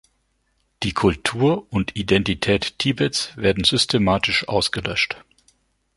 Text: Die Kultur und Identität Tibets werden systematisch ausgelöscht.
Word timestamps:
Die 0.81 0.93
Kultur 0.93 1.71
und 1.71 1.95
Identität 1.95 2.79
Tibets 2.79 3.37
werden 3.37 3.63
systematisch 3.65 4.47
ausgelöscht. 4.49 5.15